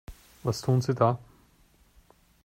Was 0.41 0.61
tun 0.61 0.81
Sie 0.81 0.95
da? 0.95 1.19